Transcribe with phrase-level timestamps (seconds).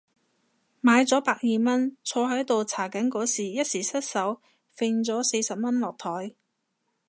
[0.81, 4.41] 買咗百二蚊，坐喺度搽緊嗰時一失手
[4.75, 6.33] 揈咗四十蚊落枱